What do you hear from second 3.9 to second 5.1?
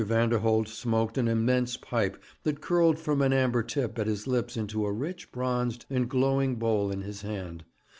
at his lips into a